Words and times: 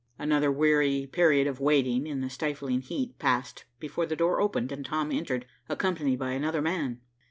Another 0.17 0.51
weary 0.51 1.05
period 1.05 1.45
of 1.45 1.59
waiting 1.59 2.07
in 2.07 2.21
the 2.21 2.29
stifling 2.31 2.81
heat 2.81 3.19
passed 3.19 3.65
before 3.79 4.07
the 4.07 4.15
door 4.15 4.41
opened 4.41 4.71
and 4.71 4.83
Tom 4.83 5.11
entered, 5.11 5.45
accompanied 5.69 6.17
by 6.17 6.31
another 6.31 6.59
man. 6.63 6.99